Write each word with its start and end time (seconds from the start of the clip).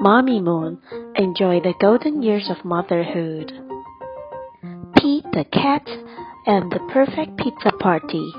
Mommy 0.00 0.40
Moon 0.40 0.78
enjoy 1.16 1.60
the 1.60 1.74
golden 1.78 2.22
years 2.22 2.48
of 2.48 2.64
motherhood. 2.64 3.52
Pete 4.96 5.26
the 5.32 5.44
Cat 5.52 5.86
and 6.46 6.72
the 6.72 6.80
Perfect 6.90 7.36
Pizza 7.36 7.70
Party 7.78 8.32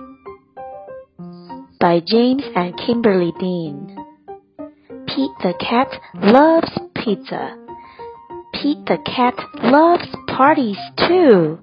by 1.80 2.00
James 2.00 2.42
and 2.56 2.76
Kimberly 2.78 3.32
Dean. 3.40 3.96
Pete 5.06 5.38
the 5.44 5.54
Cat 5.60 5.88
loves 6.16 6.72
pizza. 6.96 7.56
Pete 8.56 8.84
the 8.88 8.98
Cat 9.06 9.36
loves 9.62 10.08
parties 10.36 10.80
too. 11.08 11.60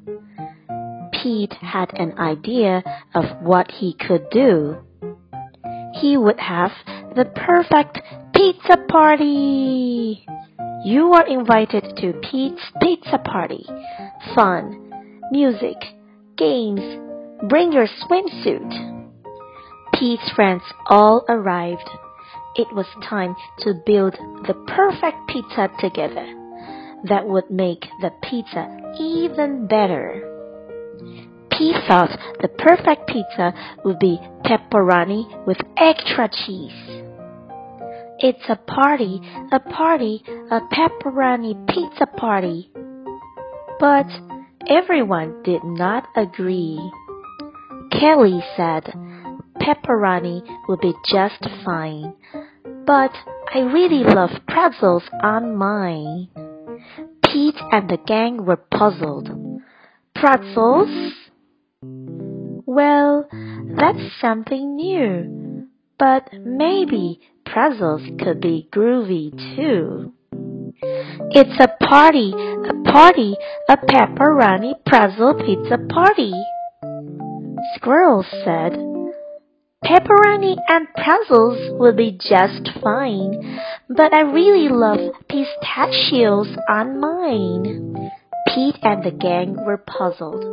Pete 1.13 1.55
had 1.55 1.93
an 1.99 2.17
idea 2.21 2.85
of 3.17 3.25
what 3.43 3.69
he 3.73 3.95
could 3.95 4.31
do. 4.31 4.77
He 5.95 6.17
would 6.17 6.39
have 6.39 6.71
the 7.17 7.25
perfect 7.25 7.99
pizza 8.53 8.79
party! 8.89 10.25
You 10.83 11.13
are 11.13 11.27
invited 11.27 11.85
to 11.99 12.15
Pete's 12.31 12.63
pizza 12.81 13.19
party. 13.19 13.67
Fun, 14.35 14.91
music, 15.31 15.77
games. 16.39 16.81
Bring 17.47 17.73
your 17.73 17.87
swimsuit. 17.87 19.05
Pete's 19.93 20.31
friends 20.35 20.63
all 20.87 21.27
arrived. 21.29 21.91
It 22.57 22.69
was 22.73 22.87
time 23.07 23.37
to 23.59 23.75
build 23.85 24.15
the 24.47 24.55
perfect 24.67 25.19
pizza 25.29 25.69
together. 25.79 26.27
That 27.05 27.29
would 27.29 27.51
make 27.51 27.85
the 28.01 28.13
pizza 28.23 28.67
even 28.99 29.67
better. 29.67 30.25
Pete 31.51 31.77
thought 31.87 32.19
the 32.41 32.49
perfect 32.49 33.09
pizza 33.09 33.53
would 33.85 33.99
be 33.99 34.19
pepperoni 34.47 35.47
with 35.47 35.59
extra 35.77 36.31
cheese. 36.31 36.98
It's 38.21 38.49
a 38.49 38.57
party, 38.57 39.21
a 39.53 39.61
party, 39.61 40.25
a 40.27 40.61
pepperoni 40.73 41.69
pizza 41.69 42.07
party. 42.07 42.71
But 43.79 44.07
everyone 44.69 45.43
did 45.45 45.63
not 45.63 46.09
agree. 46.17 46.81
Callie 47.93 48.43
said 48.57 48.93
pepperoni 49.61 50.43
would 50.69 50.81
be 50.81 50.95
just 51.13 51.47
fine, 51.65 52.15
but 52.85 53.13
I 53.55 53.61
really 53.61 54.03
love 54.03 54.31
pretzels 54.49 55.05
on 55.23 55.57
mine. 55.57 56.29
Pete 57.25 57.61
and 57.71 57.89
the 57.89 57.99
gang 58.05 58.45
were 58.45 58.57
puzzled. 58.57 59.31
Pretzels? 60.15 61.15
Well, 61.81 63.29
that's 63.77 64.21
something 64.21 64.75
new. 64.75 65.69
But 65.99 66.31
maybe 66.33 67.21
pretzels 67.59 68.03
could 68.21 68.41
be 68.41 68.69
groovy 68.73 69.33
too. 69.57 70.13
It's 71.33 71.59
a 71.59 71.67
party, 71.85 72.33
a 72.33 72.93
party, 72.93 73.35
a 73.69 73.77
pepperoni 73.77 74.75
pretzel 74.87 75.35
pizza 75.35 75.77
party. 75.93 76.33
Squirrel 77.75 78.25
said, 78.45 78.75
Pepperoni 79.85 80.57
and 80.69 80.87
pretzels 80.95 81.81
will 81.81 81.97
be 81.97 82.13
just 82.13 82.71
fine, 82.81 83.61
but 83.89 84.15
I 84.15 84.21
really 84.21 84.69
love 84.69 85.01
pistachios 85.29 86.57
on 86.69 87.01
mine. 87.01 88.09
Pete 88.55 88.79
and 88.83 89.03
the 89.03 89.11
gang 89.11 89.57
were 89.67 89.79
puzzled. 89.79 90.45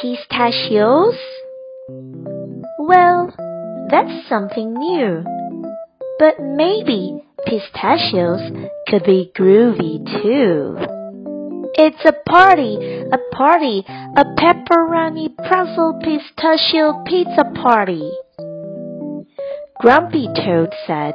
Pistachios? 0.00 1.16
Well, 2.78 3.34
that's 3.90 4.28
something 4.28 4.74
new. 4.74 5.33
But 6.18 6.40
maybe 6.40 7.24
pistachios 7.44 8.52
could 8.88 9.04
be 9.04 9.32
groovy 9.36 10.04
too. 10.22 10.76
It's 11.76 12.04
a 12.04 12.12
party, 12.30 12.78
a 13.12 13.18
party, 13.34 13.84
a 13.88 14.24
pepperoni 14.24 15.34
pretzel 15.36 16.00
pistachio 16.00 17.02
pizza 17.04 17.44
party. 17.60 18.12
Grumpy 19.80 20.28
Toad 20.36 20.72
said, 20.86 21.14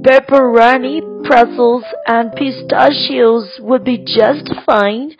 Pepperoni, 0.00 1.02
pretzels, 1.24 1.84
and 2.06 2.32
pistachios 2.32 3.60
would 3.60 3.84
be 3.84 3.98
just 3.98 4.50
fine, 4.64 5.12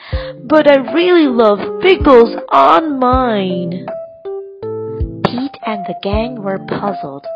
but 0.44 0.66
I 0.66 0.76
really 0.94 1.26
love 1.26 1.82
pickles 1.82 2.34
on 2.48 2.98
mine. 2.98 3.86
Pete 5.26 5.58
and 5.66 5.84
the 5.84 5.94
gang 6.02 6.42
were 6.42 6.58
puzzled. 6.58 7.26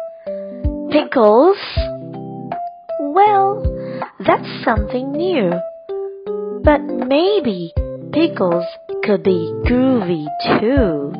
Pickles? 0.92 1.56
Well, 3.00 3.64
that's 4.26 4.46
something 4.62 5.12
new. 5.12 5.50
But 6.62 6.82
maybe 6.82 7.72
pickles 8.12 8.66
could 9.02 9.22
be 9.22 9.54
groovy 9.64 10.26
too. 10.60 11.14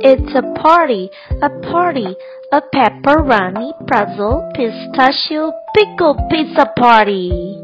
It's 0.00 0.32
a 0.36 0.42
party, 0.62 1.10
a 1.42 1.50
party, 1.72 2.14
a 2.52 2.62
pepperoni, 2.72 3.72
pretzel, 3.88 4.48
pistachio, 4.54 5.52
pickle 5.74 6.14
pizza 6.30 6.66
party. 6.78 7.58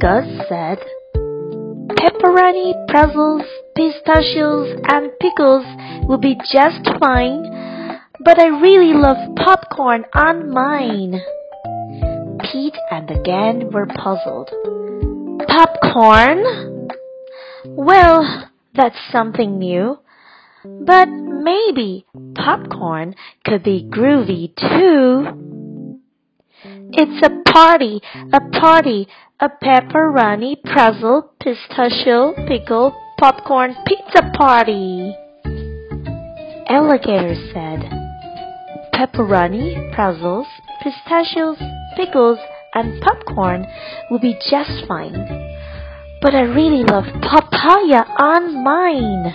Gus 0.00 0.26
said, 0.48 0.78
Pepperoni, 2.00 2.72
pretzels, 2.88 3.42
pistachios, 3.76 4.76
and 4.88 5.12
pickles 5.20 5.64
will 6.08 6.18
be 6.18 6.34
just 6.52 6.80
fine 6.98 7.59
but 8.22 8.38
I 8.38 8.46
really 8.46 8.92
love 8.92 9.16
popcorn 9.36 10.04
on 10.14 10.50
mine. 10.50 11.20
Pete 12.44 12.76
and 12.90 13.08
the 13.08 13.20
gang 13.24 13.70
were 13.70 13.86
puzzled. 13.86 14.50
Popcorn? 15.48 16.88
Well, 17.64 18.50
that's 18.74 18.98
something 19.10 19.58
new. 19.58 19.98
But 20.64 21.08
maybe 21.08 22.04
popcorn 22.34 23.14
could 23.44 23.62
be 23.62 23.88
groovy 23.90 24.54
too. 24.54 25.98
It's 26.92 27.26
a 27.26 27.50
party, 27.50 28.00
a 28.32 28.40
party, 28.60 29.08
a 29.40 29.48
pepperoni, 29.48 30.62
pretzel, 30.62 31.32
pistachio, 31.40 32.34
pickle, 32.46 32.94
popcorn, 33.18 33.74
pizza 33.86 34.30
party. 34.36 35.16
Alligator 36.68 37.34
said 37.52 37.99
pepperoni, 39.00 39.94
pretzels, 39.94 40.46
pistachios, 40.82 41.56
pickles, 41.96 42.38
and 42.74 43.00
popcorn 43.00 43.66
will 44.10 44.18
be 44.18 44.36
just 44.50 44.86
fine. 44.86 45.14
But 46.20 46.34
I 46.34 46.42
really 46.42 46.84
love 46.84 47.04
papaya 47.22 48.04
on 48.18 48.62
mine. 48.62 49.32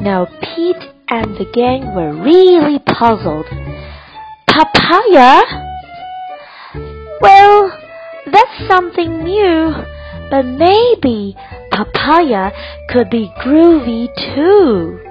Now 0.00 0.26
Pete 0.26 0.90
and 1.08 1.36
the 1.36 1.50
gang 1.52 1.92
were 1.92 2.14
really 2.14 2.78
puzzled. 2.78 3.46
Papaya? 4.46 5.42
Well, 7.20 7.76
that's 8.30 8.68
something 8.68 9.24
new, 9.24 9.74
but 10.30 10.44
maybe 10.44 11.34
papaya 11.72 12.52
could 12.90 13.10
be 13.10 13.32
groovy 13.40 14.06
too. 14.36 15.03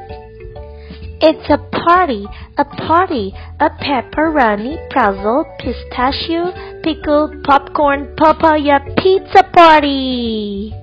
It's 1.26 1.50
a 1.50 1.58
party, 1.58 2.26
a 2.58 2.66
party, 2.66 3.34
a 3.62 3.70
pepperoni, 3.70 4.76
pretzel, 4.90 5.46
pistachio, 5.58 6.52
pickle, 6.84 7.32
popcorn, 7.46 8.14
papaya, 8.18 8.82
pizza 8.98 9.44
party! 9.54 10.74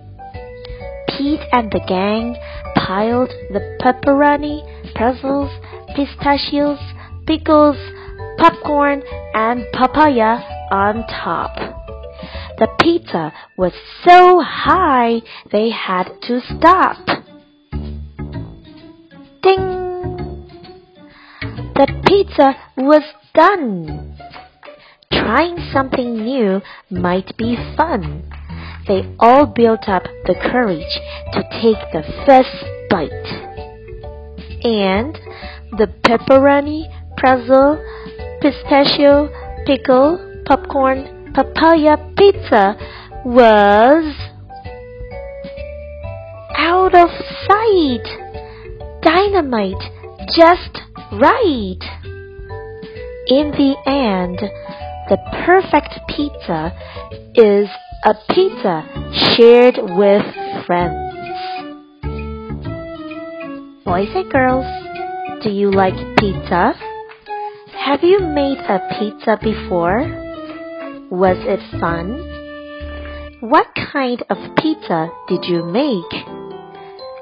Pete 1.09 1.41
and 1.53 1.71
the 1.71 1.85
gang 1.87 2.37
piled 2.75 3.29
the 3.53 3.77
pepperoni, 3.83 4.65
pretzels, 4.95 5.51
pistachios, 5.95 6.79
pickles, 7.27 7.77
popcorn, 8.39 9.03
and 9.35 9.67
papaya 9.75 10.41
on 10.71 11.07
top. 11.07 11.55
The 12.57 12.69
pizza 12.81 13.35
was 13.59 13.75
so 14.09 14.41
high 14.41 15.21
they 15.53 15.69
had 15.69 16.09
to 16.29 16.41
stop. 16.41 16.97
Ding! 19.43 19.90
The 21.81 21.87
pizza 22.07 22.57
was 22.77 23.03
done. 23.33 24.15
Trying 25.11 25.57
something 25.73 26.13
new 26.13 26.61
might 26.91 27.35
be 27.39 27.57
fun. 27.75 28.31
They 28.87 29.11
all 29.19 29.47
built 29.47 29.89
up 29.89 30.03
the 30.27 30.35
courage 30.35 31.01
to 31.33 31.43
take 31.63 31.81
the 31.95 32.05
first 32.27 32.53
bite. 32.91 33.33
And 34.63 35.15
the 35.79 35.87
pepperoni, 36.05 36.85
pretzel, 37.17 37.83
pistachio, 38.43 39.31
pickle, 39.65 40.43
popcorn, 40.45 41.33
papaya 41.33 41.97
pizza 42.15 42.77
was 43.25 44.15
out 46.59 46.95
of 46.95 47.09
sight. 47.49 48.05
Dynamite 49.01 49.81
just 50.37 50.90
right. 51.13 51.83
In 53.29 53.51
the 53.53 53.75
end, 53.87 54.41
The 55.11 55.19
perfect 55.45 55.99
pizza 56.07 56.73
is 57.35 57.69
a 58.05 58.15
pizza 58.33 58.87
shared 59.35 59.75
with 59.77 60.23
friends. 60.67 61.11
Boys 63.85 64.15
and 64.15 64.31
girls, 64.31 64.65
do 65.43 65.51
you 65.51 65.73
like 65.73 65.97
pizza? 66.17 66.75
Have 67.77 68.05
you 68.05 68.21
made 68.21 68.59
a 68.59 68.79
pizza 69.01 69.37
before? 69.43 70.07
Was 71.11 71.39
it 71.41 71.81
fun? 71.81 73.41
What 73.41 73.67
kind 73.75 74.23
of 74.31 74.39
pizza 74.59 75.11
did 75.27 75.45
you 75.45 75.65
make? 75.65 76.25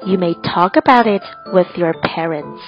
You 0.05 0.19
may 0.19 0.35
talk 0.45 0.75
about 0.75 1.07
it 1.07 1.23
with 1.53 1.75
your 1.75 1.95
parents. 2.03 2.61